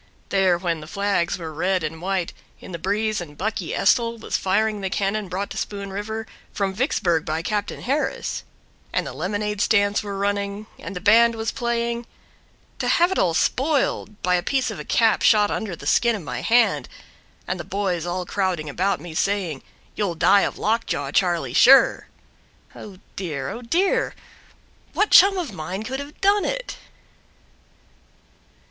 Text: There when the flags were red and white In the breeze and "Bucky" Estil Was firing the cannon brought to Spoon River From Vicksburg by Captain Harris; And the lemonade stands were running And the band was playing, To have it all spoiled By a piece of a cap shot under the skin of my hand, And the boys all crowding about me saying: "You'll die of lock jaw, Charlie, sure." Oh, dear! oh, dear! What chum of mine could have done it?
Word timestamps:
There 0.29 0.57
when 0.57 0.79
the 0.79 0.87
flags 0.87 1.37
were 1.37 1.53
red 1.53 1.83
and 1.83 2.01
white 2.01 2.33
In 2.59 2.71
the 2.71 2.79
breeze 2.79 3.21
and 3.21 3.37
"Bucky" 3.37 3.75
Estil 3.75 4.17
Was 4.19 4.35
firing 4.35 4.81
the 4.81 4.89
cannon 4.89 5.29
brought 5.29 5.51
to 5.51 5.57
Spoon 5.57 5.91
River 5.93 6.25
From 6.51 6.73
Vicksburg 6.73 7.23
by 7.23 7.43
Captain 7.43 7.81
Harris; 7.81 8.41
And 8.91 9.05
the 9.05 9.13
lemonade 9.13 9.61
stands 9.61 10.01
were 10.01 10.17
running 10.17 10.65
And 10.79 10.95
the 10.95 11.01
band 11.01 11.35
was 11.35 11.51
playing, 11.51 12.07
To 12.79 12.87
have 12.87 13.11
it 13.11 13.19
all 13.19 13.35
spoiled 13.35 14.19
By 14.23 14.33
a 14.33 14.41
piece 14.41 14.71
of 14.71 14.79
a 14.79 14.83
cap 14.83 15.21
shot 15.21 15.51
under 15.51 15.75
the 15.75 15.85
skin 15.85 16.15
of 16.15 16.23
my 16.23 16.41
hand, 16.41 16.89
And 17.47 17.59
the 17.59 17.63
boys 17.63 18.03
all 18.03 18.25
crowding 18.25 18.69
about 18.71 18.99
me 18.99 19.13
saying: 19.13 19.61
"You'll 19.95 20.15
die 20.15 20.41
of 20.41 20.57
lock 20.57 20.87
jaw, 20.87 21.11
Charlie, 21.11 21.53
sure." 21.53 22.07
Oh, 22.75 22.97
dear! 23.15 23.49
oh, 23.51 23.61
dear! 23.61 24.15
What 24.93 25.11
chum 25.11 25.37
of 25.37 25.53
mine 25.53 25.83
could 25.83 25.99
have 25.99 26.19
done 26.21 26.43
it? 26.43 26.77